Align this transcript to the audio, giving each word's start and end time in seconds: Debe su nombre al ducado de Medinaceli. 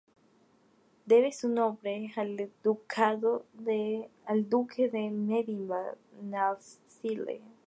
Debe 1.05 1.31
su 1.31 1.47
nombre 1.47 2.11
al 2.15 2.49
ducado 2.63 3.45
de 3.53 4.09
Medinaceli. 4.91 7.43